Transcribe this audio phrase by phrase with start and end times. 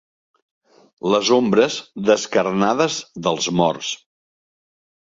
[1.15, 1.77] Les ombres
[2.09, 3.97] descarnades dels morts.